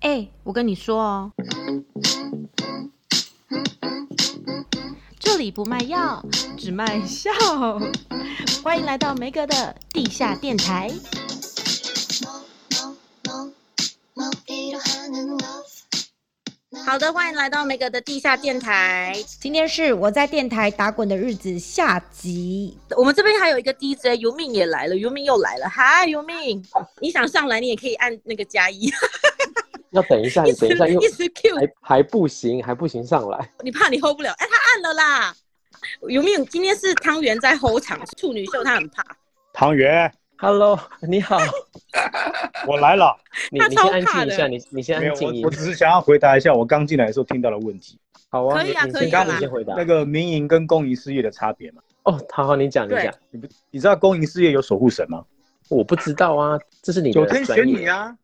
[0.00, 1.32] 哎、欸，我跟你说哦，
[5.18, 6.24] 这里不卖药，
[6.56, 7.32] 只卖笑。
[8.62, 10.88] 欢迎来到梅格的地下电台。
[16.86, 19.20] 好的，欢迎来到梅格的地下电台。
[19.40, 22.78] 今天是我在电台打滚的日子下集。
[22.96, 25.68] 我们这边还有一个 DJ 尤命也来了，尤命又来了。
[25.68, 26.64] 嗨，尤命，
[27.00, 28.88] 你想上来，你也可以按那个加一。
[29.90, 33.50] 要等一下，你等一下，因为一直 Q 还还不行，还不行上来。
[33.62, 34.32] 你怕你 hold 不了？
[34.38, 35.34] 哎，他按了啦。
[36.08, 36.44] 有没有？
[36.46, 39.04] 今天是汤圆在 hold 场，处女秀他很怕。
[39.52, 41.38] 汤圆，Hello，你好，
[42.66, 43.16] 我来了。
[43.50, 45.46] 你你先安静一下，你你先安静一下。
[45.46, 47.98] 我只是想要回答一下我刚进来的时候听到的问题。
[48.28, 49.24] 好啊，可以啊，可以啊。
[49.24, 51.80] 你先回答那个民营跟公营事业的差别嘛？
[52.02, 53.14] 哦，好好，你讲你讲。
[53.30, 55.24] 你不你知道公营事业有守护神吗？
[55.70, 58.16] 我不知道啊，这是你的九天玄女啊。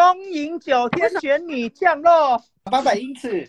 [0.00, 3.46] 公营九天玄女降落八百英尺。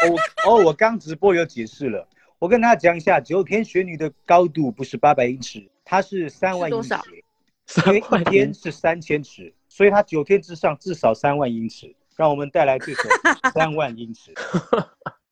[0.00, 0.14] 哦
[0.46, 2.06] 哦，我刚直播有解释了，
[2.38, 6.94] 我跟大家讲一下，九天玄女的高度不是八百英尺，它是三万英尺。
[7.86, 11.92] 因为一天是三千尺，所以它九天之上至少三万英尺。
[12.16, 13.02] 让我们带来这首
[13.52, 14.32] 三万英尺。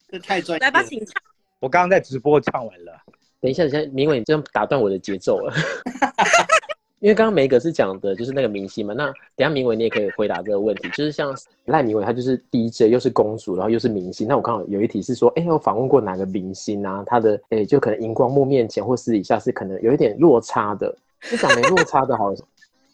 [0.08, 0.66] 这太专业了。
[0.66, 1.14] 来吧，请唱。
[1.60, 2.92] 我刚刚在直播唱完了。
[3.40, 5.54] 等一下，等一下，明伟，你这样打断我的节奏了。
[7.06, 11.32] 因为刚刚梅格是讲的就是那个明星嘛，那等下明伟你也可以回答这个问题，就是像
[11.66, 17.04] 赖明伟他就是 DJ 又是公主，然后又是明星，那我刚好有一题是说，哎，我访问过哪个明星啊？
[17.06, 22.34] 他的哎就可能荧光幕面前或私底下是可能有一点落差的，是讲没落差的好。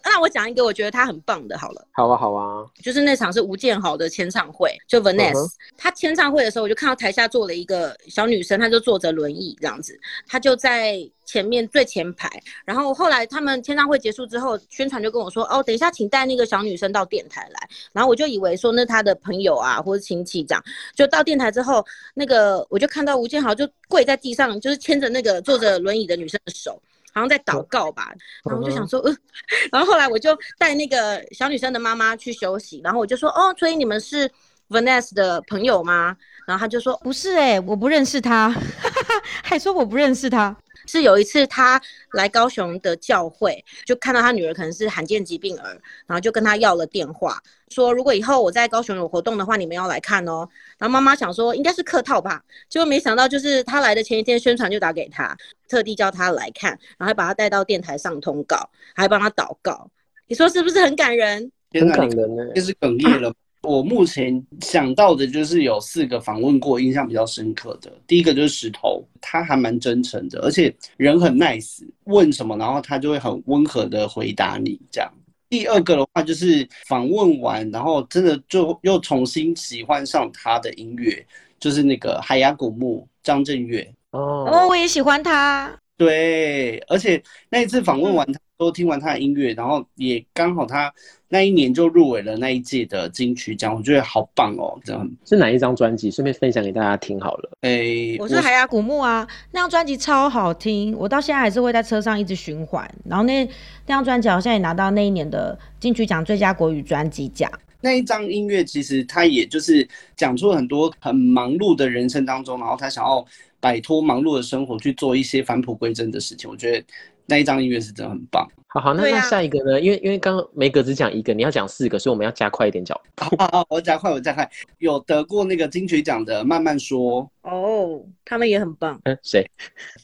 [0.05, 1.87] 那我讲一个我觉得他很棒的，好了。
[1.93, 5.53] 好啊，好啊，就是那场是吴建豪的签唱会，就 Vanessa、uh-huh.
[5.79, 12.29] 他签唱会的时候，我就看到台下坐了一个小女生，她就坐着轮椅这样子，她就在前面最前排。
[12.67, 17.69] 然后后来他们签唱会结束之后，宣传就跟我说，哦，等一下请带那个小女生到电台来。
[17.93, 20.63] 然后我就以为说那他的朋友啊或者亲戚这样，
[20.95, 26.79] 就到电台之后，那个我就看到吴建豪就跪在地上，就是牵着那个坐着轮椅的女生的手。
[27.15, 28.11] 好像在祷告吧，
[28.43, 29.15] 然后我就想说，嗯，
[29.71, 34.27] 然后后来我就带那个小女生的妈妈去休息，然后我就说，哦，所以你们是
[34.71, 36.17] Vanessa 的朋友吗？
[36.47, 38.55] 然后他就说，不是哎、欸，我不认识他，
[39.43, 40.57] 还说我不认识他。
[40.85, 41.81] 是有一次他
[42.15, 45.71] 来高雄的教会，就看到他女儿可能是罕见疾病儿，
[46.09, 50.47] 然后就跟他要了电话，说如果以后我在高雄有活动的话，你们要来看哦。
[50.79, 55.37] 然后妈妈想说应该是客套吧，结果没想到就是他来的前一天宣传就打给他，
[55.69, 59.89] 特地叫他来看，然后还把他带到电台上通告，还帮他祷告。
[60.27, 61.53] 你说是不是很感人？
[61.73, 63.33] 很感人呢，就是哽咽了。
[63.63, 67.93] 我目前想到的就是有四个访问过，印象比较深刻的。
[68.07, 75.09] 第一个就是石头，他还蛮真诚的，而且人很 nice，问什么然后他就会很温和的回答你这样。
[75.49, 81.25] 第二个的话就是访问完，然后真的就又重新喜欢上他的音乐，
[81.61, 83.89] 就是那个海牙古墓张震岳。
[84.11, 85.73] 哦，哦，我也喜欢他。
[85.97, 88.41] 对，而且那一次访问完他。
[88.63, 90.95] 嗯都听完他的音乐，然后也刚好他
[91.29, 94.79] 那一年就入围了那一届的金曲奖，我觉得好棒哦！
[94.85, 96.13] 这样是哪一张专辑？
[96.13, 97.51] 顺便分享给大家听好了。
[97.63, 102.89] 哎、欸，我是海牙古墓啊，那张专辑超好听，我到现在还是会在车上一直循环。
[103.05, 107.51] 然后那那张专辑好像也拿到那一年的金曲奖最佳国语专辑奖。
[107.81, 113.27] 那一张音乐其实他也就是讲出了很多很忙碌的人生当中，然后他想要
[113.59, 116.49] 摆脱忙碌的生活，去做一些返璞归真的事情。
[116.49, 116.85] 我觉得。
[117.27, 118.47] 那一张音乐是真的很棒。
[118.69, 119.77] 好好，那那下一个呢？
[119.77, 123.37] 啊、因为因为刚刚梅格只讲一个，你要讲四个，所以我们要加快一点脚步。
[123.37, 124.51] 好，好，我加快，我加快。
[124.79, 128.99] 有得过那个金曲奖的慢慢说哦，他们也很棒。
[129.05, 129.47] 嗯，谁？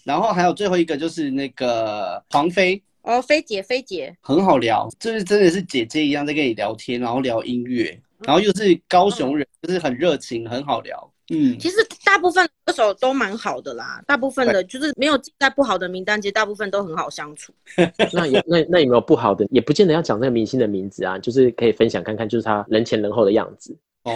[0.04, 11.10] 然后还有最后一个就是那个黄飞哦，飞姐，飞姐很好聊，就是真的是姐姐一样在跟你聊天，然后聊音乐，然后又是高雄人，嗯、就是很热情，很好聊。
[11.30, 17.52] 嗯，其实大部分歌手都蛮好的啦，大部分的就是没有在不好的名单，其实大部分都很好相处。
[18.12, 19.46] 那有那那有没有不好的？
[19.50, 23.76] 也不见得要讲那个明星的名字啊，就是可以分享看看，就是他人前人后的样子。
[24.04, 24.12] 哦，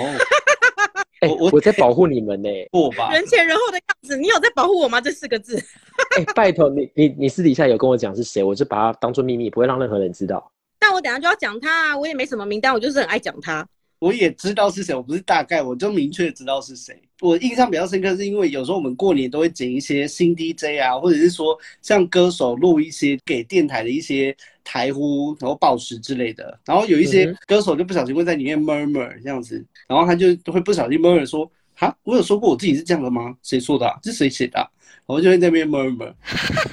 [1.39, 3.13] 我我在保护你们呢、欸，不吧？
[3.13, 4.99] 人前人后的样子，你有在保护我吗？
[4.99, 5.57] 这四个字。
[6.17, 10.51] 哎、欸，拜托你你你私底下有跟我讲是谁，我就把它当做秘密，不会让任何人知道。
[10.79, 13.67] 但我等下就要讲他啊，我也没什么名单，我就是很爱讲他。
[14.03, 17.01] 我也知道是谁，我不是大概，我就明确知道是谁。
[17.21, 26.59] 我印象比较深刻，是因为有时候我们过年都会剪一些新 DJ 啊，或者是说像歌手录一些给电台的一些台呼，然后报时之类的。
[26.65, 31.49] 然后有一些歌手就不小心会在里面 murmur 这样子，然后他就会不小心 murmur 说
[31.79, 33.37] ：“哈，我有说过我自己是这样的吗？
[33.45, 33.97] 谁说的啊？
[34.03, 34.67] 是谁写的啊？”
[35.07, 36.13] 然后就会在那边 murmur。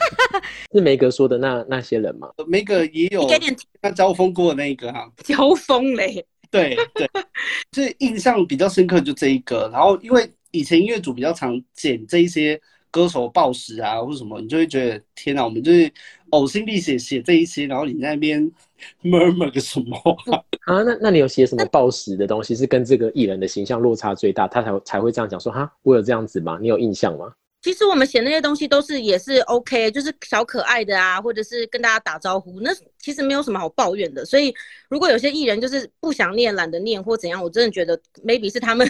[0.74, 2.28] 是梅格说的那那些人吗？
[2.48, 3.30] 梅格也有，
[3.84, 6.26] 那交锋过的那一个哈，交锋嘞。
[6.52, 7.10] 对对，
[7.72, 9.70] 所以 印象比较深刻就这一个。
[9.72, 12.60] 然后因为以前音乐组比较常剪这一些
[12.92, 15.92] 歌手暴食啊，或者什么，你就会觉得天哪，我们就是
[16.32, 18.52] 呕心沥血写这一些，然后你在那边
[19.04, 19.96] murmur 个什么
[20.66, 20.84] 啊？
[20.84, 26.58] 那那你有写什么暴食的东西是跟这个艺人的形象落差最大，他才才会这样讲说哈，我有这样子吗？
[26.60, 27.32] 你有印象吗？
[27.62, 34.26] 其实我们写那些东西都是也是 OK，就是小可爱的啊，或者是跟大家打招呼，那其实没有什么好抱怨的。
[34.26, 34.56] 所以
[34.90, 38.90] 如果有些艺人就是不想念、懒得念或怎样，我真的觉得 maybe 是他们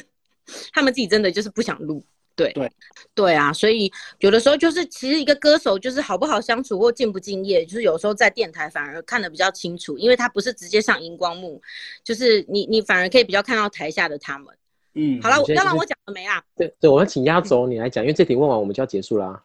[0.71, 2.04] 他们自己真的就是不想录。
[2.36, 2.71] 对对
[3.13, 11.62] 对啊，所以有的时候就是其实一个歌手就是好不好相处或敬不敬业，就是有时候在电台反而看得比较清楚，因为他不是直接上荧光幕，
[12.01, 14.56] 就是你你反而可以比较看到台下的他们。
[14.94, 16.41] 嗯，好了，要让我讲了没啊？
[16.56, 19.41] 对对，我要请压轴你来讲，因为这题问完我们就要结束啦。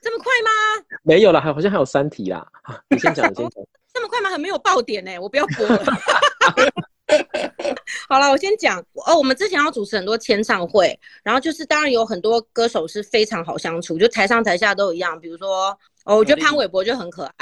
[0.00, 0.86] 这么快吗？
[1.02, 2.46] 没有了，还好像还有三题啦。
[2.90, 3.64] 你先讲，你先讲。
[3.92, 4.30] 这么快吗？
[4.30, 5.84] 很没有爆点呢，我不要播了。
[8.08, 8.78] 好了，我先讲。
[9.06, 15.18] 哦，我们之前要主持很多签唱会，然后就是当然有很多歌手是非常好相处，就台上台下都一样。
[15.20, 17.32] 比如说，哦，我觉得潘玮柏就很可爱。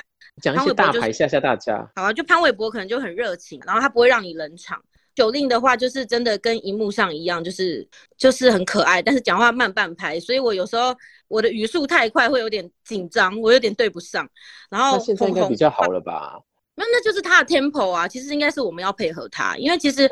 [0.42, 1.78] 讲一些大牌吓吓大家。
[1.94, 4.82] 好啊，就潘玮柏可能就很热情，然后他不会让你冷场。
[5.16, 7.84] 九令的话就是真的跟荧幕上一样，就是
[8.16, 10.94] 就是很可爱，但是讲话慢半拍，所以我有时候
[11.26, 14.28] 我的语速太快会有点紧张，我有点对不上。
[14.70, 16.38] 然后现在应该比较好了吧？
[16.76, 20.08] 那那就是他的 tempo 啊，其实应该是我们要配合他，因为其实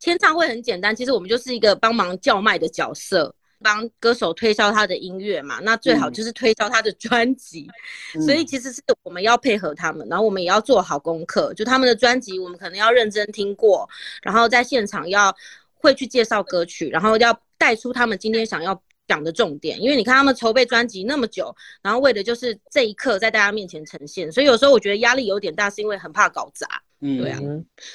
[0.00, 3.32] 签唱会很简单，其实我们就是一个帮忙叫卖的角色。
[3.62, 7.68] 帮歌手推销他的音乐嘛，那最好就是推销他的专辑，
[8.14, 13.88] 嗯、所以其实是我们要配合他们，然后我们也要做好功课，就他们的专辑我们可能要认真听过，
[14.22, 15.34] 然后在现场要
[15.74, 26.66] 会去介绍歌曲，然后要带出他们今天想要讲的重点，因为你看他们筹备专辑那么久，然后为的就是这一刻在大家面前呈现，所以有时候我觉得压力有点大，是因为很怕搞砸。
[27.00, 27.38] 嗯，对啊，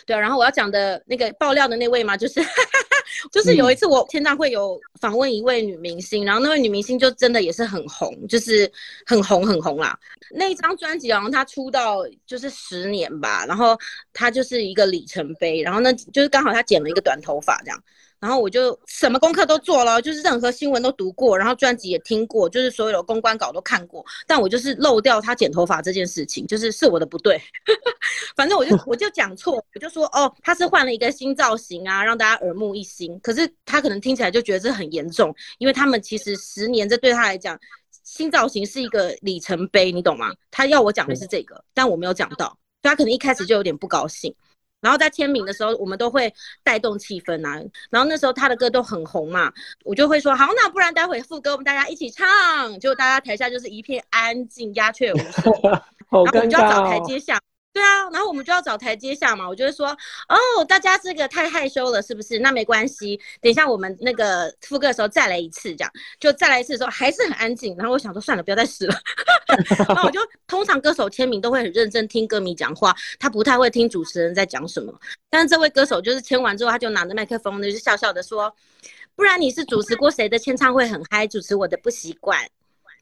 [0.05, 2.41] 对啊，然后我要讲的那个爆料的那位嘛，就是。
[3.31, 8.71] 就是有一次我签唱会有访问一位女明星，然后那位女明星就真的也是很红，就是
[9.05, 9.97] 很红很红啦。
[10.31, 13.77] 那一张专辑好像她出道就是十年吧，然后
[14.13, 15.61] 她就是一个里程碑。
[15.61, 17.83] 然后呢，就是刚好她剪了一个短头发这样。
[18.23, 27.37] 然后我就什么功课都做了，就是任何新闻都读过，然后专辑也听过，就是所有的公关稿都看过，但我就是漏掉他剪头发这件事情，就是是我的不对。
[28.37, 33.19] 反正我就我就讲错，我就说哦，他是换了一个新造型啊，让大家耳目一新。
[33.19, 37.59] 可是他可能听起来就觉得这很严重，因为他们其实十年这对他来讲，
[38.05, 40.31] 新造型是一个里程碑，你懂吗？
[40.49, 42.47] 他要我讲的是这个，但我没有讲到，
[42.81, 44.33] 所以他可能一开始就有点不高兴。
[44.83, 46.31] 然后在签名的时候，我们都会
[46.63, 47.59] 带动气氛啊。
[47.89, 49.51] 然后那时候他的歌都很红嘛，
[49.85, 52.27] 我就会说好，那不然待会副歌我们大家一起唱。
[52.79, 55.51] 结果大家台下就是一片安静，鸦雀无声。
[55.63, 57.39] 然后我们就要找台阶下。
[57.73, 59.49] 对啊，然后我们就要找台阶下嘛。
[59.49, 59.87] 我就会说，
[60.29, 62.37] 哦，大家这个太害羞了，是不是？
[62.37, 67.75] 那没关系，等一下我们那个副歌的时候再来一次，这样就再来一次的时候还是很安静。
[67.75, 68.95] 然后我想说，算了，不要再试了。
[69.89, 74.93] 然后我就通常歌手签名都会很认真听歌迷讲话，他不太会听主持人在讲什么。
[75.31, 78.55] 但是这位歌手就是签完之后，他就拿着麦克风，就笑笑的说，
[79.15, 81.25] 不然你是主持过谁的签唱会很嗨？
[81.25, 82.39] 主持我的不习惯。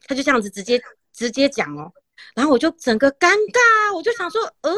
[0.06, 0.80] 他就这样子直接
[1.12, 1.92] 直接讲哦。
[2.34, 4.70] 然后我就整个尴尬，我就想说，呃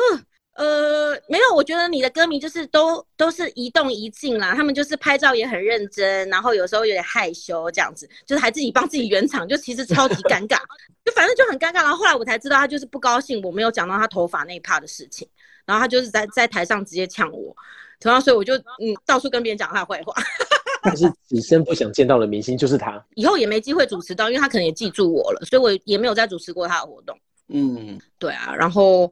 [0.57, 10.59] 呃，没有，我觉得你的歌迷就是都都是一动一静啦，他们就是拍照也很认真，然后有时候有点害羞这样子，就是还自己帮自己圆场，就其实超级尴尬，
[11.05, 11.83] 就反正就很尴尬。
[11.83, 15.27] 然后后来我才知道，他就是不高兴我没有讲到他头发那一趴的事情，
[15.67, 17.57] 然后他就是在在台上直接呛我，
[18.03, 20.15] 然后所以我就嗯到处跟别人讲他坏话。
[20.85, 27.19] 但是此生不想见到的明星就是他，以后也没机会主持到，因为他可能也记住我了，所以我也没有再主持过他的活动。
[27.49, 29.11] 嗯，对啊，然后，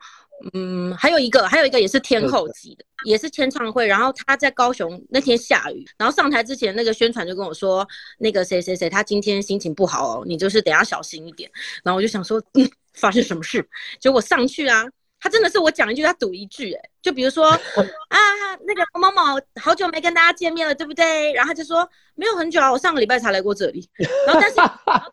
[0.54, 3.86] 嗯，还有一个，还有一个也是天后级的，也是签唱会。
[3.86, 7.86] 然后他在高雄那天下雨，然后上台之前那个宣传就跟我说，
[8.18, 11.50] 那个谁谁谁他今天心情不好哦，你就是等下小心一点。
[11.84, 13.68] 然后我就想说，嗯，发生什么事？
[14.00, 14.82] 结果上去啊，
[15.20, 17.48] 他真的是我讲一句他赌一句，哎，就比如说
[18.08, 18.18] 啊，
[18.66, 21.32] 那个某某某好久没跟大家见面了，对不对？
[21.34, 23.86] 然后他就说没有很久啊，我上个礼拜才来过这里。
[24.26, 24.56] 然后但是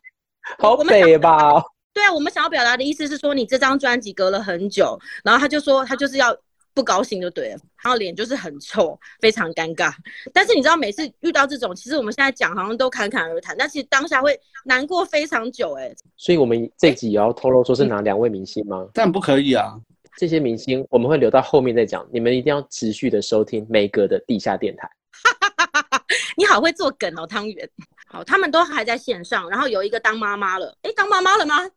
[0.58, 1.62] 好美吧。
[2.00, 6.34] 对啊，我们想要表达的意思是说，你这张专辑隔了很久，然后他就说他就是要
[6.72, 9.92] 不高兴就对了，然后脸就是很臭，非常尴尬。
[10.32, 15.94] 但是你知道，每次遇到这种，其实我们现在讲好像都侃侃而谈，但其实当下会难过非常久哎。
[16.16, 18.88] 所以我们这集也要透露说是哪两位明星吗？
[18.94, 19.74] 但不可以啊，
[20.16, 24.90] 这些明星我们会留到后面再讲，你们一定要持续的收听梅格的地下电台。
[26.38, 27.68] 你好会做梗哦，汤圆。
[28.06, 31.68] 好，他们都还在线上，然后有一个当妈妈了，哎，当妈妈了吗？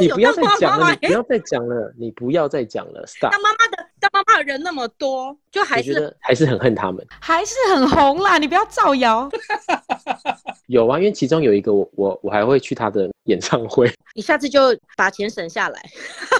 [0.00, 3.04] 你不要再讲了，你不要再讲了，你不要再讲了。
[3.06, 3.30] Stop。
[3.32, 8.38] 当妈妈的，当妈妈的人那么多，就还是还是很恨他们，还是很红啦。
[8.38, 9.28] 你不要造谣。
[10.68, 13.90] 有啊，因为其中有一个我我我还会去他的演唱会。
[14.14, 15.82] 你下次就把钱省下来。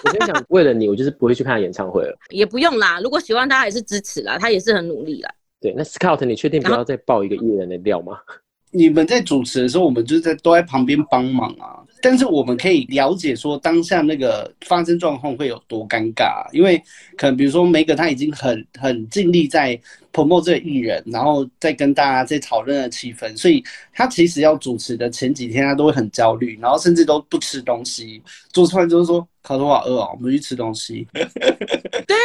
[0.04, 2.16] 我跟你讲，为了你，我就是不会去看他演唱会了。
[2.30, 5.30] 也不用啦，如果喜欢他，还是支持啦，他也是很努力啦。
[5.60, 8.18] 对，那 Scout，你确定不要再爆一个艺人的料吗？
[8.70, 11.80] 你们在主持的时候，我们就是在都在旁边帮忙啊。
[12.00, 16.82] 但是我们可以了解说当下那个发生状况会有多尴尬，因为
[17.16, 19.78] 可能比如说梅格他已经很很尽力在
[20.12, 23.62] promote 这个艺人，然后再跟大家在讨论的气氛，所以
[23.92, 31.06] 他其实要主持的前几天他都会很焦虑，然后甚至都不吃东西，做出来就是说考特瓦饿哦，我们去吃东西。
[31.12, 32.16] 对，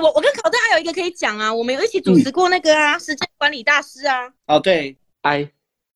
[0.00, 4.32] 我我跟考 特还有一个可以讲啊，我们有一起主持过那个啊，时间管理大师啊。
[4.46, 5.48] 哦，对，哎。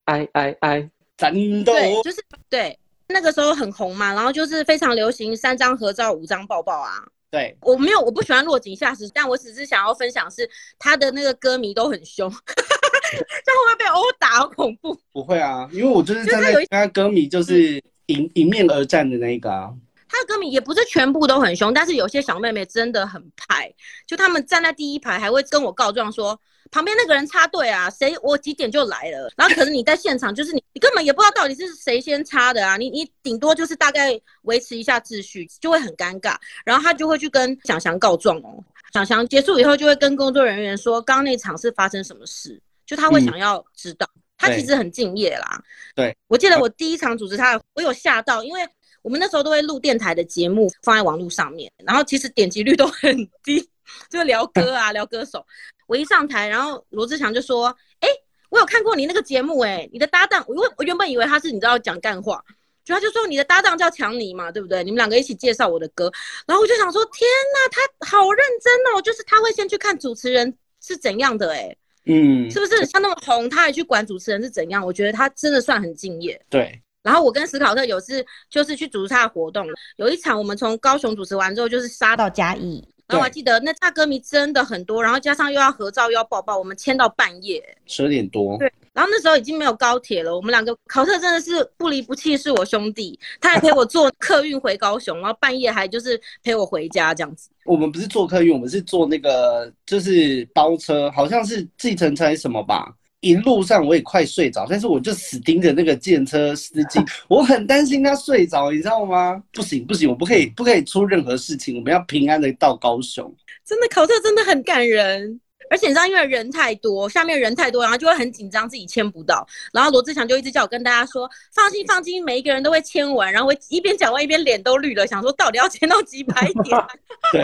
[0.04, 1.32] 哎哎哎，战
[1.62, 1.72] 斗！
[1.72, 2.16] 对，就是
[2.50, 2.76] 对，
[3.12, 7.04] 那个时候很红嘛，然后就是非常流行三张合照、五张抱抱啊。
[7.30, 14.40] 对，我没有，我不喜欢落井下石，但我只是想要分享是他的那个歌迷都很凶， 这样会不会被殴打？
[14.40, 14.94] 好恐怖！
[15.12, 19.72] 不会啊，因为我就是在那他歌迷就是迎迎面而战的那个啊。
[20.12, 23.72] 他的歌迷也不是全部都很凶，但是有些小妹妹真的很派，
[24.06, 26.38] 就他们站在第一排还会跟我告状说。
[26.70, 45.62] 旁边那个人插队啊，谁我几点就来了，然后可是你在现场，就是你你根本也不知道到底是谁先插的啊，你你顶多就是大概维持一下秩序，就会很尴尬，然后他就会去跟蒋翔告状哦，蒋翔结束以后就会跟工作人员说，刚刚那场是发生什么事，就他会想要知道，嗯、他其实很敬业啦。
[45.94, 48.62] 对，我记得我第一场主持他，我有吓到，因为
[49.02, 53.68] 我们那时候都会录电台的节目放在网络上面，然后其实点击率都很低，
[54.08, 55.44] 就聊歌啊，聊歌手。
[55.86, 57.66] 我一上台，然后罗志祥就说
[58.00, 58.14] ：“哎、欸，
[58.48, 62.42] 我有看过你那个节目、欸，哎，你的搭档，我我原本以为他是你知道讲干话，
[62.84, 64.82] 就他就说你的搭档叫强尼嘛，对不对？
[64.84, 66.10] 你们两个一起介绍我的歌，
[66.46, 74.84] 然后我就想说，天哪，他好认真哦，就是他会先去看主持人是怎样的、欸，哎，嗯，是不是像那么红，他还去管主持人是怎样？
[74.84, 76.40] 我觉得他真的算很敬业。
[76.48, 79.66] 对，然后我跟史考特有次就是去主持他的活动，
[79.96, 88.56] 有一场我们从高雄主持完之后，就是杀到嘉义。”然后我还记得那大歌迷真的很多，然后加上又要合照又要抱抱，我们签到半夜十二点多。
[88.56, 97.50] 对，然后那时候已经没有高铁了，我们两个考特真的是不离不弃，是我兄弟，他还陪我坐客运回高雄，然后半夜还就是陪我回家这样子。
[97.66, 102.94] 我们不是坐客运，我们是坐那个就是包车，好像是计程车还是什么吧。
[103.22, 106.98] 一路上我也快睡着，但是我就死盯着那个计程车司机，
[107.28, 109.40] 我很担心他睡着，你知道吗？
[109.52, 113.32] 不行不行，我不可以不可以出任何事情，我们要平安的到高雄。
[113.64, 119.46] 真的考特真的很感人，而且你知道，因为人太多，下面人太多，然后就会很紧张，自己签不到。
[119.72, 123.32] 然后罗志祥就一直叫我跟大家说，放心放心，每一个人都会签完。
[123.32, 126.76] 然后我一边讲完一边脸都绿了，想说到底要签到几百点？
[127.32, 127.42] 对。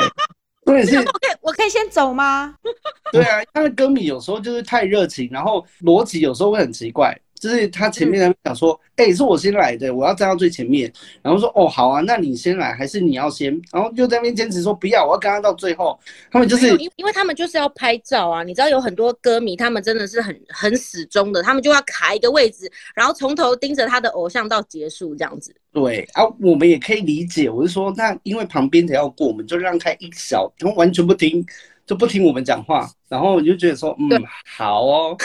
[0.69, 2.55] 对，是，我可以，我可以先走吗？
[3.11, 7.19] 对啊，他的歌迷有时候就是太热情，然后逻辑有时候会很奇怪。
[7.41, 10.93] 就是他前面在讲说，哎、嗯欸，是我先来的，我要站到最前面。
[11.23, 13.53] 然后说，哦，好啊，那你先来，还是你要先？
[13.73, 15.99] 然后就在那边坚持说不要，我要跟他到最后。
[16.31, 25.55] 他们就是因因为他们就是要拍照啊，你知道有很多歌迷，他们真的是很很始终的，他们就要卡一个位置，然后从头盯着他的偶像到结束这样子。
[25.73, 27.49] 对啊，我们也可以理解。
[27.49, 31.45] 我是说，那因为旁边的要过，我们就让开一小，他们完全不听，
[31.87, 32.91] 就不听我们讲话。
[33.09, 35.17] 然后我就觉得说，嗯，好哦。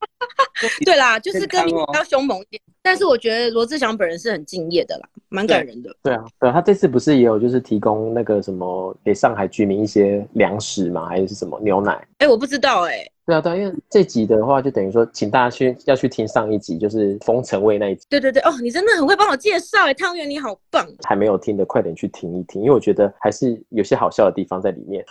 [0.84, 5.94] 对啦，就是歌名比较凶猛一点，但是我觉得罗志祥本人是很敬业的啦，蛮感人的。
[6.02, 11.08] 对啊，对啊，他这次不是也有就是提供那个什么给上海居民一些粮食嘛？
[11.08, 11.92] 还是什么牛奶？
[12.18, 13.12] 哎、欸，我不知道哎、欸。
[13.26, 18.04] 对啊，对，因为这集的话就等于说，请大家去要去听上一集，就是风尘味那一集。
[18.10, 20.86] 对对对，哦，你真的很会帮我介绍哎，汤圆你好棒。
[21.04, 25.04] 还没有听的，快点去听一听，因为我觉得还是有些好笑的地方在里面。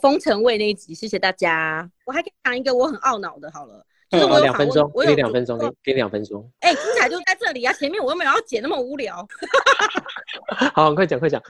[0.00, 1.88] 风尘味那一集，谢谢大家。
[2.06, 3.84] 我还可以讲一个我很懊恼的，好了。
[4.10, 6.50] 就是我两分钟，我有两分钟，给给两分钟。
[6.58, 7.72] 哎、欸，精彩就在这里啊！
[7.72, 9.24] 前面我又没有要剪那么无聊。
[10.74, 11.40] 好，快讲快讲。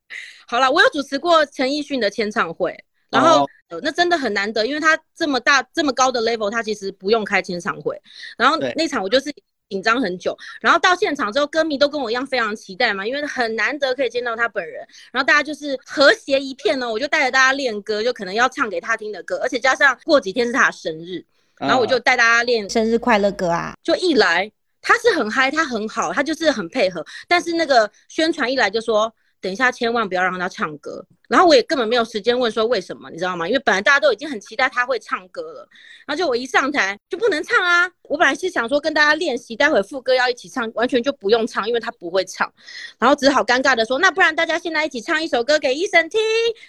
[0.46, 2.76] 好了，我有主持过陈奕迅的签唱会，
[3.08, 7.98] 然后、哦、那真的很难得，因为他这么大这么高的 level，他其实不用开签唱会。
[8.36, 9.32] 然后那场我就是
[9.70, 14.86] 紧张很久，然后到现场之后，歌迷都跟我一样非常期待嘛，因为很难得可以见到他本人。
[15.12, 21.24] 然后大家就是和谐一片呢，我就带着大家练歌，就可能要唱给他听的歌，而且加上过几天是他的生日。
[21.60, 23.74] 然后我就带大家练生日快乐歌啊！
[23.82, 24.50] 就一来
[24.82, 27.04] 他是很嗨，他很好，他就是很配合。
[27.28, 29.12] 但是那个宣传一来就说
[29.42, 31.04] 等一下千万不要让他唱歌。
[31.28, 33.46] 然后我也根本没有时间问说为什么，你知道吗？
[33.46, 35.68] 因为本来大家都已经很期待他会唱歌了，
[36.06, 37.88] 然后就我一上台就不能唱啊。
[38.02, 42.52] 我本来是想说跟大家练习，待会副歌要一起唱，完全就不用唱，因为他不会唱。
[42.98, 46.20] 然后只好尴尬的说，那不然大家现在一起唱一首歌给 Eason 听。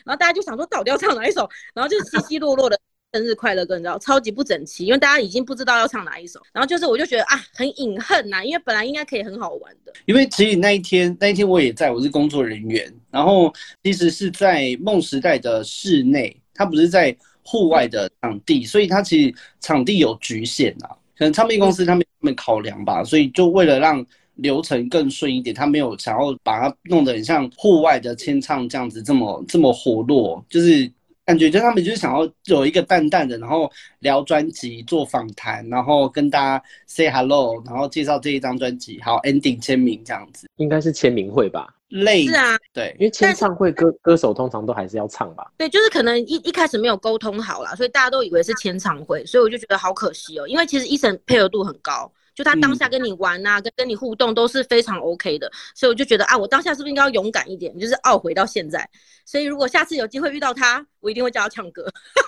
[0.05, 2.77] 然后大家就想说到底要唱哪一首，然后就稀稀落落的。
[3.13, 6.39] 生日快乐歌，你知道超级不整齐，因为大家已经不知道要唱哪一首。
[6.53, 9.91] 然后就是，我就觉得啊，很隐恨呐，因为本来应该可以很好玩的。
[10.05, 12.91] 因为其实那一天，那一天我也在，我是工作人员。
[13.09, 13.53] 然后
[13.83, 17.13] 其实是在梦时代的室内，它不是在
[17.43, 20.95] 户外的场地，所以它其实场地有局限啊。
[21.17, 30.89] 可能唱片公司他们他们考量吧，所以就为了让流程更顺一点，他没有想要把它弄得很像户外的签唱这样子这么这么活络，就是。
[31.25, 41.73] 感觉就他们就是想要有一个淡淡的，然后聊专辑、做访谈，然后跟大家 say hello，然后介绍这一张专辑，好 ending 签名这样子，应该是签名会吧？
[41.89, 45.51] 累是啊，对，因为签唱会歌歌手通常都还是要唱吧？
[45.57, 52.11] 对，就是可能一一开始没有沟通好啦，所以大家都以为是签唱会，所以我就觉得好可惜哦，因为其实 Eason 配合度很高。
[52.33, 58.87] 就他当下跟你玩啊，嗯、跟跟你互动都是非常 OK 的，所以我就觉得啊，我当下是不是应该要勇敢一点，就是懊悔到现在。
[59.25, 61.85] 所以如果下次有机会遇到他，我一定会叫他唱歌。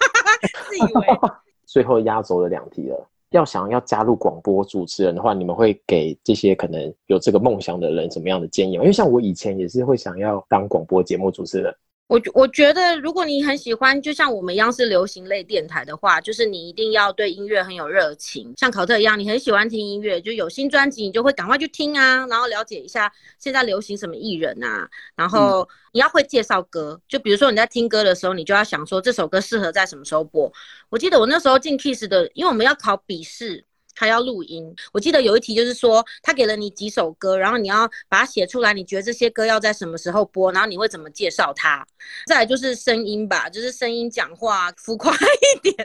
[0.70, 1.08] 自以为。
[1.66, 8.74] 最后压轴的两题了，要想要加入广播主持人的话，你们会给这些可能有这个梦想的人什么样的建议？
[8.74, 11.76] 因为像我以前也是会想要当广播节目主持人。
[12.08, 30.52] 我我觉得，如果你很喜欢，就像我们一样是流行类电台的话，就是你一定要对音乐很有热情，像考特一样，你很喜欢听音乐，就有新专辑，你就会赶快去听啊，然后了解一下现在流行什么艺人啊，然后你要会介绍歌，就比如说你在听歌的时候，你就要想说这首歌适合在什么时候播。
[30.90, 33.66] 我记得我那时候进 Kiss 的，因为我们要考笔试。
[33.96, 41.86] 他要录音，我记得有一题就是说，他给了你几首歌，然后你要把它写出来，你觉得这些歌要在什么时候播，然后你会怎么介绍它？
[42.28, 45.76] 再来就是声音吧，就是声音讲话浮夸一点，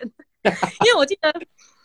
[0.45, 1.33] 因为我记得，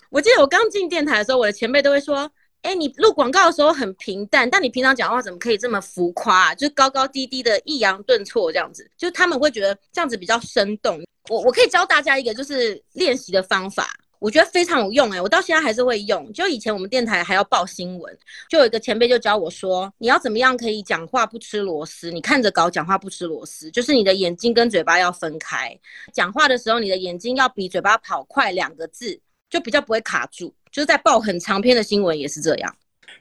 [0.10, 6.56] 我记得我刚进电台的时候，我的前辈都会说，哎，你录广告的时候很平淡，但你平常讲话怎么可以这么浮夸？
[6.56, 11.02] 就是高高低低的抑扬顿挫这样子，就他们会觉得这样子比较生动。
[11.30, 13.90] 我我可以教大家一个就是练习的方法。
[14.24, 16.32] 我觉得非常有用哎、我到现在还是会用。
[16.32, 22.10] 就以前我们电台还要报新闻，就有一个前辈就教我说，你要怎么样可以讲话不吃螺丝？
[22.10, 25.78] 你看着稿讲话不吃螺丝，就是你的眼睛跟嘴巴要分开。
[26.14, 29.20] 讲话的时候，你的眼睛要比嘴巴跑快两个字，
[29.50, 30.56] 就比较不会卡住。
[30.72, 32.74] 就是在报很长篇的新闻也是这样。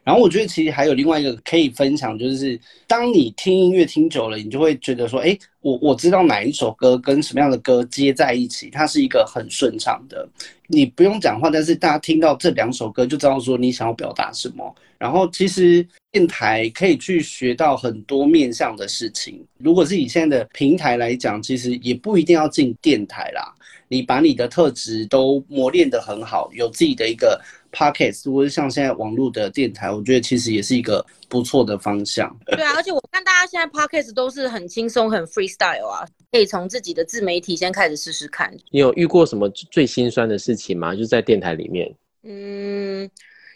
[0.04, 10.28] 然后我觉得其实还有另外一个可以分享，就是当你听音乐听久了，你就会觉得说，哎，我我知道哪一首歌跟什么样的歌接在一起，它是一个很顺畅的。
[10.66, 14.74] 你不用讲话，但是大家听到这两首歌就知道说你想要表达什么。
[14.98, 19.44] 然后其实电台可以去学到很多面向的事情。
[19.58, 23.54] 如果是以现在的平台来讲，其实也不一定要进电台啦。
[23.88, 27.38] 你把你的特质都磨练得很好，有自己的一个
[27.72, 32.34] podcast，或者像现在网络的电台，我觉得其实也是一个不错的方向。
[32.46, 38.54] 对啊，而且我看大家现在 podcast 都是很轻松、很 freestyle 啊，可以从自己的自媒体先开始试试看。
[38.70, 40.94] 你有遇过什么最心酸的事情吗？
[40.94, 41.92] 就是在电台里面。
[42.22, 43.10] 嗯。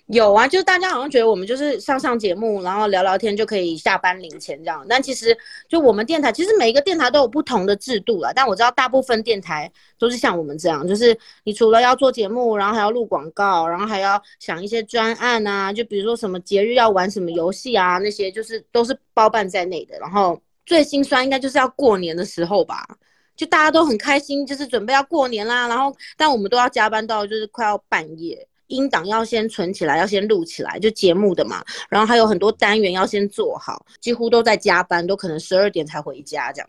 [0.07, 4.87] 有啊，就是大家好像觉得我们就是上上节目，然后聊聊天就可以下班领钱这样。
[4.89, 5.37] 但其实
[5.69, 8.33] 就我们电台，其实每一个电台都有不同的制度啦。
[8.33, 19.99] 但我知道大部分电台都是像我们这样，就是你除了要做节目，然后还要录广告，然后还要想一些专案啊，就比如说什么节日要玩什么游戏啊，那些就是都是包办在内的。
[19.99, 22.87] 然后最心酸应该就是要过年的时候吧，
[23.35, 25.67] 就大家都很开心，就是准备要过年啦。
[25.67, 28.47] 然后但我们都要加班到就是快要半夜。
[28.69, 31.63] 音档要先存起来，要先录起来，就节目的嘛。
[31.89, 36.69] 然后还有很多单元要先做好，几乎都在加班，都可能十二点才回家这样。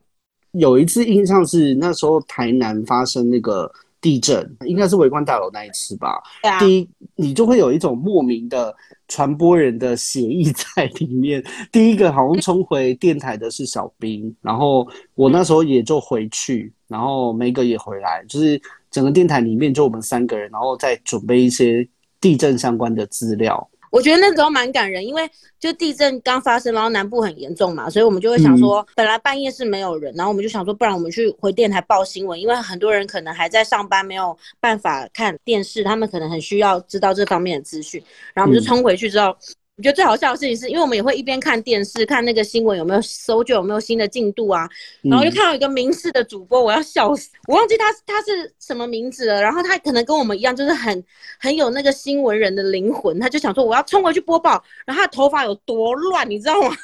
[0.51, 6.21] 有一次印象是那时候台南发生那个地震，应该是维冠大楼那一次吧。
[6.41, 6.59] 对啊。
[6.59, 8.75] 第一，你就会有一种莫名的
[9.07, 11.43] 传播人的血意在里面。
[11.71, 18.61] 第一个好像冲回电台的是小兵，然后我那时候也就回去，然后梅哥也回来，就是。
[18.91, 21.87] 整个电台里面就我们三个人，然后再准备一些
[22.19, 23.69] 地震相关的资料。
[23.89, 25.27] 我觉得那时候蛮感人，因为
[25.59, 39.35] 就地震刚发生，然后南部很严重嘛，所以我们就会想说，本来半夜是没有人，然后我们就想说，不然我们去回电台报新闻，因为很多人可能还在上班，没有办法看电视，他们可能很需要知道这方面的资讯，然后我们就冲回去之后。
[39.77, 44.67] 我觉得最好笑的事情是，因为我们也会一边看电视，看那个新闻有没有搜救，有没有新的进度啊。
[45.03, 49.39] 然后就看到一个民视的主播，我要笑死，我忘记他他是什么名字了。
[49.39, 51.03] 然后他可能跟我们一样，就是很
[51.39, 54.63] 很有那个新闻人的灵魂，他就想说我要冲回去播报。
[54.83, 56.75] 然后他的头发有多乱，你知道吗？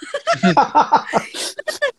[0.54, 1.10] 他 看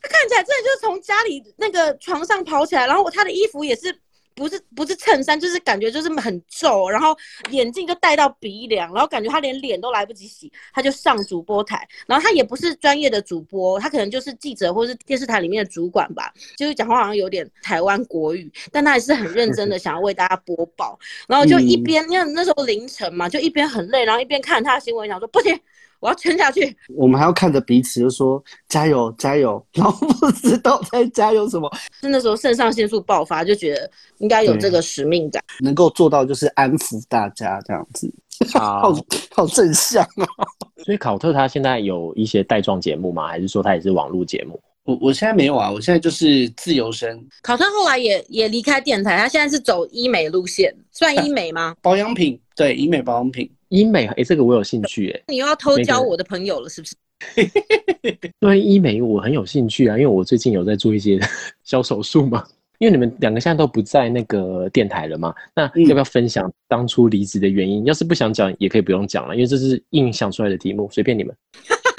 [0.00, 3.92] 看起来真的就是从家里那个床上跑起来，然后他的衣服也是。
[4.34, 7.16] 不是不是衬衫，就是感觉就是很皱，然后
[7.50, 25.58] 眼镜就戴到鼻梁，然后感觉他连脸都来不及洗，他就上主播台，然后他也不是专业的主播，他可能就是记者或是电视台里面的主管吧，就是讲话好像有点台湾国语，但他还是很认真的 想要为大家播报，然后就一边因为那时候凌晨嘛，就一边很累，然后一边看他的新闻，想说不行。
[26.04, 31.74] 我要撑下去，我们还要看着彼此，就说加油加油， 然后不知道在加油什么。
[31.98, 38.12] 是那时候肾上腺素爆发，就觉得应该有这个使命感，能够做到就是安抚大家这样子，
[38.52, 38.96] 好 好，
[39.34, 40.28] 好正向啊。
[40.84, 43.26] 所以考特他现在有一些带状节目吗？
[43.26, 44.60] 还是说他也是网络节目？
[44.84, 47.18] 我我现在没有啊，我现在就是自由身。
[47.40, 51.74] 考特后来也也离开电台，他现在是走医美路线，算医美吗？
[51.80, 53.50] 保养品，对，医美保养品。
[53.68, 56.94] 医美，哎、欸，这个我有兴趣，哎，你又要偷教我的朋友了，是不是？
[58.40, 61.18] 对，医美我很有兴趣啊，因为我最近有在做一些
[61.64, 62.44] 小手术嘛。
[62.78, 67.84] 因为你们两个现在都不在那个电台了嘛，那要不要分享当初离职的原因？
[67.84, 71.34] 嗯、要是不想讲，也可以不用讲了，因为这是硬想出来的题目，随便你们。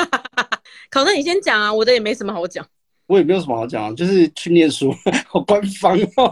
[0.92, 2.64] 考生，你先讲啊，我的也没什么好讲。
[3.08, 4.94] 我也没有什么好讲，就是去念书，
[5.28, 6.32] 好官方哦。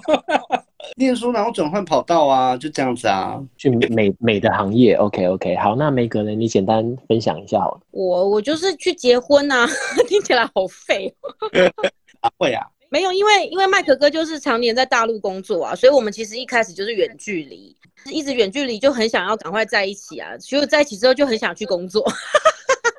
[0.96, 4.94] 念书然后转换跑道啊，就这样子啊，去美美的行业。
[4.96, 6.32] OK OK，好，那梅格呢？
[6.32, 7.82] 你简单分享一下好了。
[7.92, 9.68] 我我就是去结婚啊，
[10.08, 11.14] 听起来好废。
[12.22, 17.76] 啊会啊，没有，因为因为麦克哥就是常年在大陆工作啊，所以我们其实一开始就是远距离，
[18.12, 22.06] 一直远距离就很想要赶快在一起啊，所以在一起之后就很想去工作。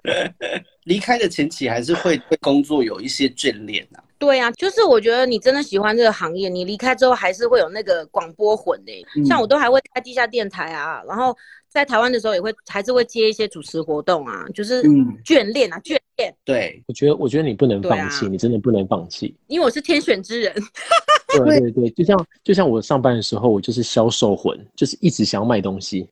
[0.85, 4.05] 离开的前期还是会对工作有一些眷恋啊。
[4.25, 9.05] 对啊，就是我觉得你真的喜欢这个行业，你离开之后还是会有那个广播魂的、欸。
[9.17, 11.37] 嗯、像我都还会开地下电台啊，然后
[11.69, 14.83] 在台湾的时候也会还是会接一些主持活动啊，就是
[15.25, 16.35] 眷恋啊，眷恋。
[16.43, 20.55] 对，我觉得我觉得你不能放弃，啊、你真的不能放弃，因为我是天选之人。
[21.45, 26.09] 对对对，就像就像我上班的时候，我就是销售魂，就是一直想要卖东西，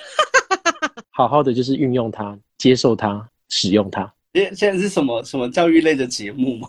[1.11, 3.27] 好好的就是运用它，接受它。
[3.55, 4.11] 使用它。
[4.33, 6.68] 现现在是什么什么教育类的节目吗？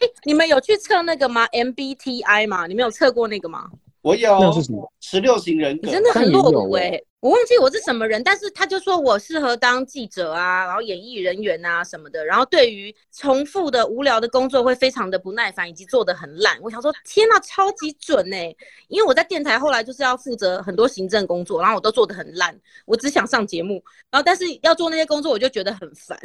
[0.00, 2.66] 哎、欸，你们有去测那个吗？MBTI 吗？
[2.66, 3.68] 你们有测过那个吗？
[4.02, 4.38] 我有。
[4.38, 4.92] 那是什么？
[5.00, 5.86] 十六型人格。
[5.86, 7.00] 你真的很落伍哎。
[7.20, 16.56] 我忘记我是什么人，但是他就说我适合当记者啊，然后演艺人员啊什么的，然后对于重复的无聊的工作会非常的不耐烦，以及做的很烂。
[16.62, 18.54] 我想说，天呐，超级准哎！
[18.86, 22.56] 因为我在电台后来就是要负责很多行政工作，然后我都做的很烂，
[22.86, 23.82] 我只想上节目，
[24.12, 26.16] 然后但是要做那些工作，我就觉得很烦。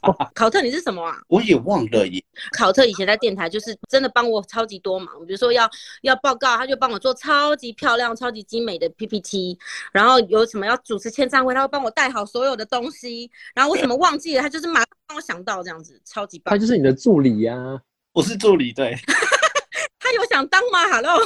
[0.08, 1.14] 哦、考特，你是什么啊？
[1.28, 2.24] 我也忘了耶。
[2.56, 5.68] 考特以前在电台就是真的帮我超级多忙，比如说要
[6.00, 9.58] 要报告，他就帮我做超级漂亮、超级精美的 PPT。
[9.92, 13.30] 然后有什么要主持签唱会，他会帮我带好所有的东西。
[13.54, 16.54] 然后我怎么忘记了，他就是马上帮我想到这样子，超级棒。
[16.54, 17.80] 他就是你的助理呀、啊，
[18.12, 18.96] 我是助理，对。
[20.00, 21.18] 他有想当吗？Hello，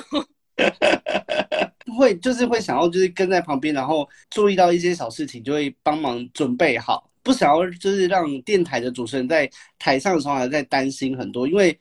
[1.96, 7.08] 会就是会想要就是跟在旁边，然后注意到一些小事情，就会帮忙准备好。
[7.24, 11.76] 不想要就是让电台的主持人在台上的时候还在担心很多，因为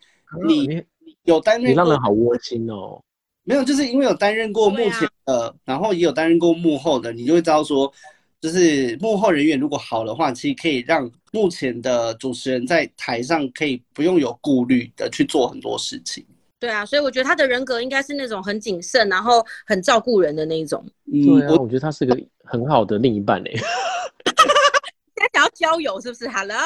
[0.47, 0.82] 你
[1.25, 2.99] 有担任，你让人好窝心哦。
[3.43, 7.91] 没有，就是因为有担任过幕前的，啊、然后也有担任过幕后的，你就会知道说，
[8.39, 16.25] 就是幕后人员如果好的话，其实可以让目前的主持人在台上可以不用有顾虑的去做很多事情。
[16.58, 20.82] 对啊，所以我觉得他的人格应该是那种很谨慎，然后很照顾人的那一种。
[21.12, 23.43] 嗯，对啊，我觉得他是个很好的另一半
[25.23, 25.29] 诶。
[25.33, 26.57] 想要交友是不是？Hello，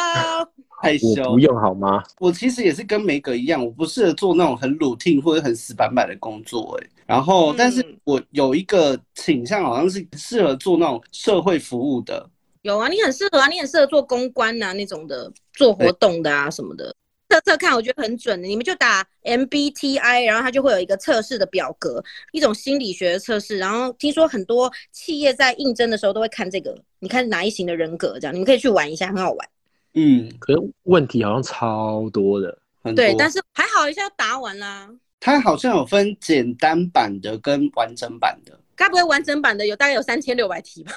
[0.82, 2.04] 害羞，我不用好吗？
[2.20, 6.90] 我其实也是跟梅格一样，我不适合做那种很 routine 或者很死板板的工作哎。
[7.06, 12.30] 然后，但是我有一个倾向，好像是适合做那种社会服务的。
[12.64, 16.94] 有啊，你很适合啊，你很适合做公关啊那种的，做活动的啊什么的。
[17.30, 18.48] 测测看，我觉得很准的。
[18.48, 23.58] 你们就打 MBTI，然后它就会有一个测试的表格，一种心理学的测试。
[23.58, 29.50] 然后听说很多企业在应征的时候都会看这个，你看哪一型的人格这样，你们可以去玩一下，很好玩。
[29.94, 32.58] 嗯，可是问题好像超多的。
[32.96, 34.90] 对，但是还好一下答完啦。
[35.20, 40.94] 它好像有分简单版的跟完整版的，该不会完整版的有大概有三千六百题吧？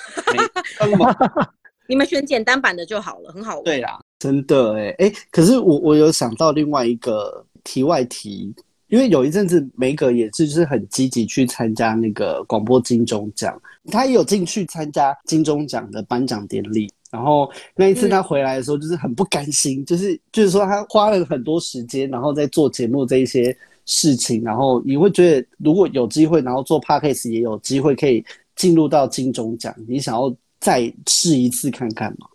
[1.89, 3.65] 你们选简单版的就好了，很好玩。
[3.65, 3.99] 对啦。
[4.21, 8.55] 真的哎哎，可是我我有想到另外一个题外题，
[8.89, 16.89] 因为有一阵子梅格也是就是很积极去参加那个广播金钟奖，他也有进去参加金钟奖的颁奖典礼。
[17.11, 32.29] 然后那一次他回来的时候，就是很不甘心，嗯、就是就是说他花了很多时间，然后在做节目这一些事情，然后你会觉得如果有机会，然后做 Podcast 也有机会可以进入到金钟奖，你想要再试一次看看吗？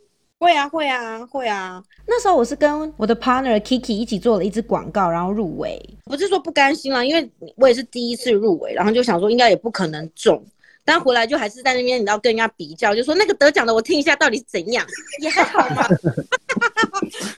[0.46, 1.84] 会啊，会啊，会啊。
[2.06, 5.82] 那时候我是跟我的 partner Kiki 一起做了一支广告，然后入围。
[6.04, 10.40] 不是说不甘心啦，因为我也是第一次入围，然后就想说应该也不可能中，
[10.84, 14.86] 但回来就还是在那边，你知道跟人家比较，就说那个得奖的我听一下到底是怎样，
[15.24, 15.88] 也还好嘛。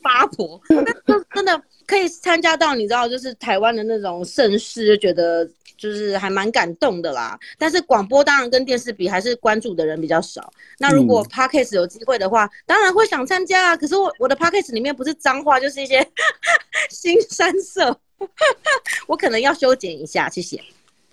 [0.08, 0.60] 八婆，
[1.36, 5.50] 真的可以参加到，你知道，就是台湾的那种盛世，就觉得。
[5.78, 10.52] 就是还蛮感动的啦，但是广播当然跟电视比，还是关注的人比较少。
[10.80, 13.78] 那如果 Podcast 有机会的话，嗯、当然会想参加啊。
[13.78, 16.04] 可是我我的 Podcast 里面不是脏话，就是一些
[16.90, 17.96] 新三色，
[19.06, 20.28] 我可能要修剪一下。
[20.28, 20.60] 谢谢。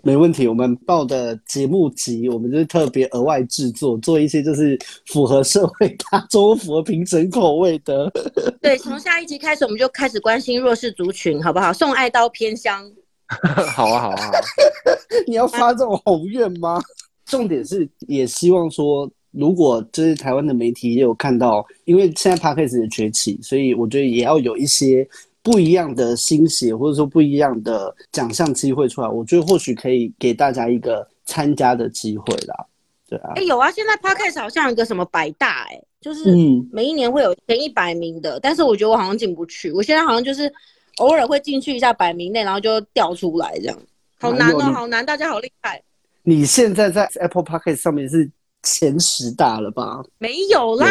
[0.05, 8.13] 没问题，我们报的节目集，我们就是特别额外制作，做一些就是符合社会大众、符合评审口味的。
[8.61, 11.73] 对，从下一集开始，我们就开始关心弱势族群，好不好？
[11.73, 12.85] 送爱刀偏乡。
[13.75, 14.41] 好啊，好啊，好啊！
[15.27, 16.79] 你要发这种宏愿吗？
[17.25, 25.09] 重点是也希望说，如果就是台湾的媒体也有看到，因为现在 Podcast 的崛起，所以我觉得也要有一些
[25.45, 29.09] 不一样的新血，或者说不一样的奖项机会出来。
[29.09, 32.67] 我觉得或许可以给大家一个参加的机会啦。
[33.09, 36.35] 对啊，哎、欸，有啊，现在 Podcast 好像有一个什么百大、欸，哎，就是
[36.73, 39.71] 每一年会有前一百名的，嗯、但是我觉得我好像进不去。
[39.71, 40.53] 我现在好像就是。
[40.99, 43.77] 偶尔会进去一下百名内，然后就掉出来，这样
[44.21, 45.05] 好难哦，好难！
[45.05, 45.83] 大家好厉害。
[46.23, 48.31] 你现在在 Apple Podcast 上面是
[48.65, 50.03] 前十大了吧？
[50.19, 50.89] 没有啦，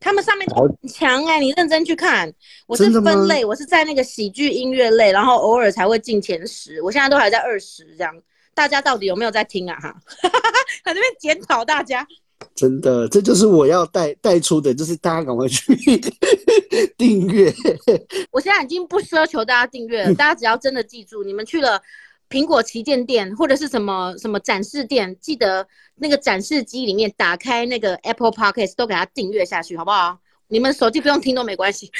[0.00, 2.32] 他们上面很强哎，你认真去看。
[2.66, 6.82] 我是分类，我是在那个喜剧音乐类，然后偶尔才会进前十。
[6.82, 8.12] 我现在都还在二十这样，
[8.54, 9.78] 大家到底有没有在听啊？
[9.78, 9.94] 哈，
[10.84, 12.06] 在这边检讨大家。
[12.54, 15.74] 真的，这就是我要带带出的，就是大家赶快去
[16.96, 17.52] 订阅。
[18.30, 21.80] 我现在已经不奢求大家订阅了， 大家只要真的记住，你们去了
[22.34, 30.18] 苹果旗舰店或者是什么什么展示店，记得那个展示机里面打开那个 Apple Podcast，都给它订阅下去，好不好？
[30.48, 31.92] 你们手机不用听都没关系，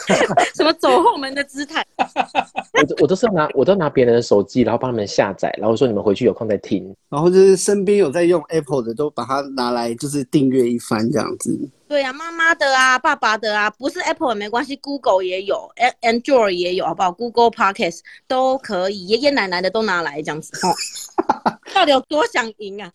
[0.54, 1.84] 什么走后门的姿态？
[1.96, 6.94] 我我都是拿我都拿别人的手机，然后帮他们下载，然后说你们回去有空再听。
[7.08, 11.56] 然后就是身边有在用 Apple 的，都把它拿来就是订阅一番这样子。
[11.88, 20.52] 对呀、啊，妈妈的啊，爸爸的啊，不是 Apple 也没关系，Google 也有，Android 也有，好不好？Google Podcast 都可以，爷爷奶奶的都拿来这样子。
[20.66, 20.74] 哦、
[21.74, 22.90] 到底有多想赢啊？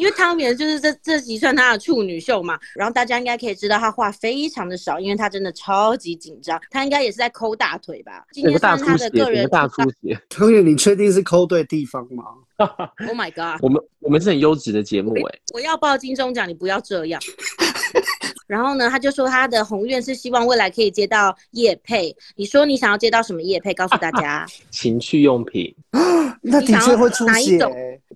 [0.00, 8.24] 因为汤圆就是这这集算他的处女秀嘛，然后大家应该可以知道他话非常的少，因为他真的超级紧张，他应该也是在抠大腿吧？
[8.32, 10.18] 今天算他的个人大出血。
[10.30, 12.24] 汤圆，你确定是抠对地方吗
[12.56, 13.62] ？Oh my god！
[13.62, 17.20] 我们我们是很优质的节目哎、欸，我要报金钟奖，你不要这样。
[18.50, 22.12] 然后呢，他就说他的宏愿是希望未来可以接到业配。
[22.34, 23.72] 你说你想要接到什么业配？
[23.72, 24.44] 告诉大家。
[24.72, 25.72] 情趣用品。
[26.42, 27.60] 那的确会出现。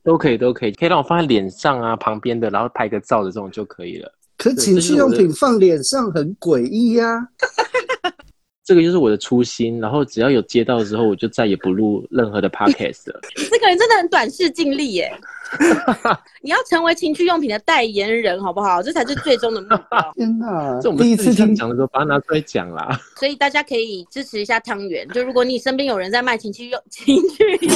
[0.02, 4.12] 都可以，都可以，可以让我放在脸上啊，旁边的，然后拍个照的这种就可以了。
[4.36, 7.28] 可情趣用品放脸上很诡异呀。
[8.64, 13.20] 这个就是我的初心，然后只要有接到之后，我就再也不录任何的 podcast 了。
[13.36, 15.12] 这个人真的很短视近利耶！
[16.42, 18.82] 你要成为情趣用品的代言人，好不好？
[18.82, 20.12] 这才是最终的目标。
[20.14, 20.80] 天哪！
[20.80, 22.98] 这我们第一次听讲的时候，把它拿出来讲啦。
[23.20, 25.06] 所以大家可以支持一下汤圆。
[25.10, 27.68] 就如果你身边有人在卖情趣用情趣用品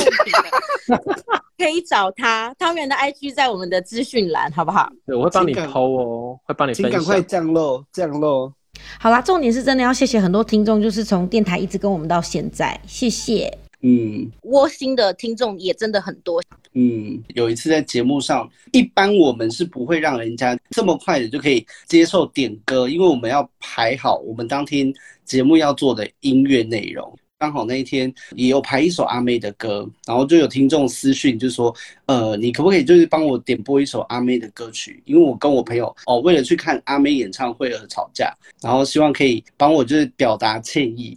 [0.88, 2.53] 的，可以找他。
[2.59, 4.90] 汤圆的 IG 在我们的资讯栏，好不好？
[5.07, 6.90] 对，我会帮你 PO 哦，会帮你分享。
[6.90, 8.53] 请赶快降落，降落。
[8.99, 13.53] 好啦，重点是真的要谢谢很多听众，就是从电台一直跟我们到现在，谢谢。
[13.81, 16.43] 嗯，窝心的听众也真的很多。
[16.73, 24.93] 嗯，有一次在节目上，一般我们是不会让人家这么快的就可以接受点歌，因为我们要排好我们当天
[25.25, 27.17] 节目要做的音乐内容。
[27.38, 31.72] 刚好那一天也有排一首阿妹的歌，然后就有听众私讯就说，
[32.07, 35.01] 呃，你可不可以就是帮我点播一首阿妹的歌曲？
[35.05, 41.16] 因为我跟我朋友哦，为了去看阿妹演唱会而吵架，然后希望可以帮我就是表达歉意，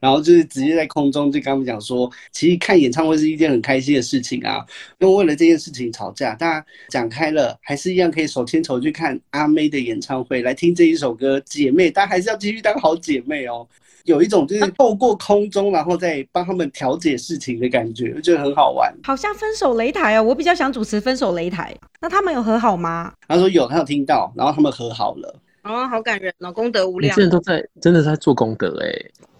[0.00, 4.64] 然后就是直接在空中就跟他们讲说，其实看演唱会是一件很开心的事情啊，
[4.98, 13.66] 因为为了这件事情吵架，大家讲开了，还是一样可以手牵手去看阿妹的演唱会，来听这一首歌，姐妹，大家还是要继续当好姐妹哦。
[14.04, 18.90] 有一种就是透过空中，然后再帮他们调解事情的感觉，我觉得很好玩。
[19.02, 21.76] 好像分手擂台哦，我比较想主持分手擂台。
[22.00, 23.12] 那他们有和好吗？
[23.26, 25.40] 他说有，他有听到，然后他们和好了。
[25.64, 27.12] 哦，好感人哦，功德无量。
[27.12, 28.90] 你真的都在，真的在做功德哎。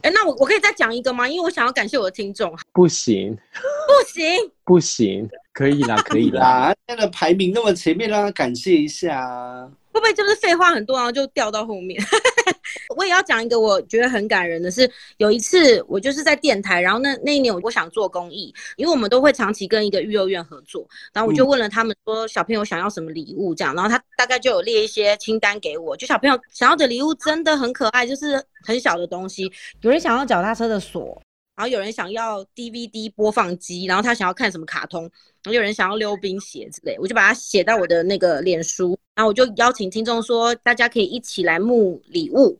[0.02, 1.28] 哎，那我我可以再讲一个吗？
[1.28, 2.56] 因为我想要感谢我的听众。
[2.72, 3.36] 不行，
[3.88, 6.74] 不行，不行，可以啦，可以啦。
[6.86, 9.68] 那个排名那么前面，让他感谢一下。
[9.90, 12.00] 会不会就是废话很多，然后就掉到后面？
[12.96, 31.20] 我也要讲一个我觉得很感人的是，有一次我就是在电台，然后那那一年我想做公益，因为我们都会长期跟一个育幼院合作，然后我就问了他们说小朋友想要什么礼物这样，然后他大概就有列一些清单给我，就小朋友想要的礼物真的很可爱，就是很小的东西，有人想要脚踏车的锁。
[31.56, 42.56] 然后有人想要 DVD 播放机，然后他想要看什么卡通，然后有人想要溜冰鞋之类，我就把它写到我的那个脸书，然后我就邀请听众说，大家可以一起来募礼物。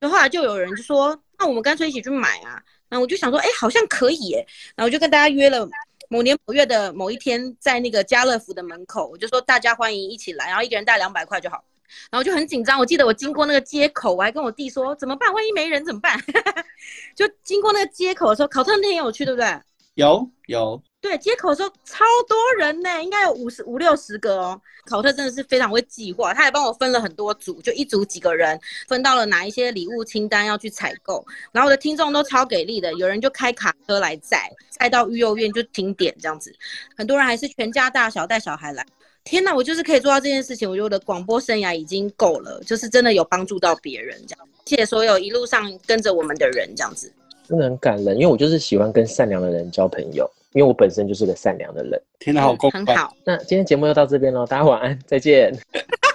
[0.00, 2.60] 就后来就有人就说，那我们干脆一起去买啊。
[2.88, 4.44] 那我就想说，哎，好像可以耶。
[4.74, 5.68] 然后我就跟大家约了
[6.08, 11.62] 某年某月的某一天，在那个家乐福的门口，我就说大家欢迎一起来，然后一个人带两百块就好。
[12.10, 15.32] 然后就很紧张，我记得我经过那个街口，我还跟我弟说怎么办？
[15.32, 16.18] 万一没人怎么办？
[17.14, 19.60] 就经过那个街口的时候，考特那天有去对不对？
[19.94, 20.82] 有有。
[21.00, 24.60] 对，街口的时候超多人呢，应该有五十五六十个哦。
[24.86, 31.24] 考特真的是非常会计划，他还帮我分了很多组，就一组几个人，分到了哪一些礼物清单要去采购。
[31.52, 36.54] 然后我的听众都超给力的，有人就开卡车来载，载到育幼院就停点这样子。
[36.96, 38.86] 很多人还是全家大小带小孩来。
[39.30, 44.48] 天哪，我就是可以做到这件事情，我觉得我的广播生涯已经够了，就是真的有帮助到别人这样。
[44.66, 47.12] 谢谢所有一路上跟着我们的人，这样子
[47.48, 52.02] 真的很感人，因为我就是喜欢跟善良的人交朋友，因为我本身就是个善良的人。
[52.18, 53.14] 天哪，好够很好。
[53.24, 55.56] 那今天节目就到这边喽，大家晚安，再见。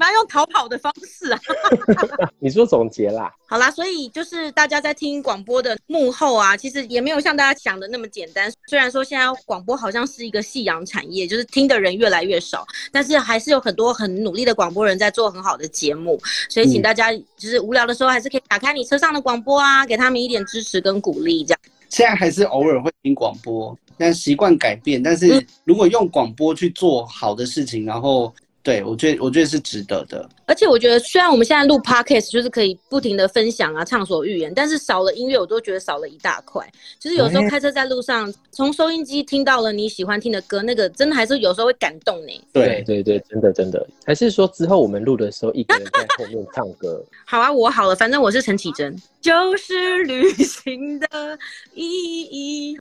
[0.00, 1.40] 你为什么要用逃跑的方式啊？
[2.40, 3.30] 你说总结啦。
[3.46, 8.50] 好啦，所以就是大家在听广播的幕后啊，其实也没有像大家想的那么简单。
[8.66, 16.18] 虽然说现在广播好像是一个夕阳产业，就是听的人越来越少，但是还是有很多很努力的广播人在做很好的节目。
[16.48, 21.44] 所以请大家就是无聊的时候，还是可以打开你车上的广播啊，给他们一点支持跟鼓励。
[21.44, 21.60] 这样
[21.90, 25.02] 现在还是偶尔会听广播，但习惯改变。
[25.02, 28.32] 但是如果用广播去做好的事情，然后。
[28.62, 30.28] 对，我觉得我觉得是值得的。
[30.50, 36.68] 而且我觉得，虽然我们现在录 podcast 就是可以不停的分享啊，畅所欲言，但是少了音乐，我都觉得少了一大块。
[36.98, 42.32] 就是有时候开车在路上，从收音机听到了你喜欢听的歌，那个真的还是有时候会感动呢。
[42.52, 43.86] 对对对，真的真的。
[44.04, 47.00] 还是说之后我们录的时候，一个人在后面唱歌？
[47.24, 51.38] 好啊，我好了，反正我是陈绮贞，就是旅行的
[51.74, 52.76] 意义。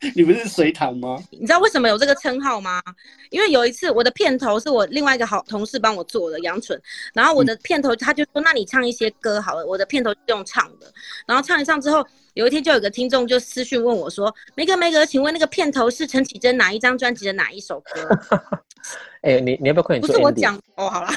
[0.16, 1.22] 你不是隋唐吗？
[1.30, 2.80] 你知道为什么有这个称号吗？
[3.28, 6.80] 因为有一次我的片头是我另外一个好同事帮我做的杨纯，
[7.14, 10.92] 然后我的片头他就说，那你唱一些歌好了，我的片头就用唱的，
[11.26, 18.08] 然后唱一唱之后，有一天就有个听众就私讯问我说，梅哥梅哥，请问那个片头是陈绮贞哪一张专辑的哪一首歌？
[19.22, 20.06] 哎、欸，你你要不要快点？
[20.06, 21.10] 不是我讲哦，好了，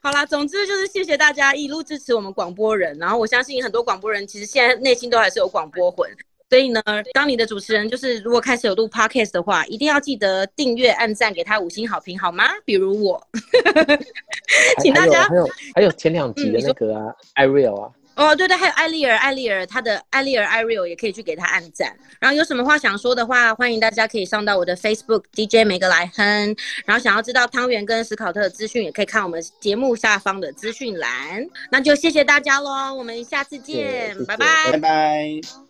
[0.00, 6.08] 好啦，总之就是谢谢大家一路支持我们广播人，然后我相信很多广播人其实现在内心都还是有广播魂。
[6.50, 6.82] 所以呢，
[7.14, 12.44] 当你的主持人就是如果开始有录 podcast 的话，一定要记得订阅、按赞、给他五星好评，好吗？
[12.64, 13.24] 比如我，
[14.82, 21.96] 请大家还有还有前两集的那个啊，艾瑞尔啊，哦对对，还有艾丽尔，艾丽尔他的艾丽尔艾瑞尔也可以去给他按赞。
[22.18, 26.24] 然后有什么话想说的话，欢迎大家可以上到我的 Facebook DJ 梅格来哼。
[26.84, 31.48] 然后想要知道汤圆跟史考特的资讯，也可以看我们节目下方的资讯栏。
[31.70, 35.69] 那就谢谢大家喽，我们下次见，谢谢谢谢拜拜，拜拜。